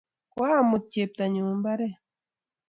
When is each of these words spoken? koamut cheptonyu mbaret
koamut 0.33 0.83
cheptonyu 0.91 1.43
mbaret 1.59 1.93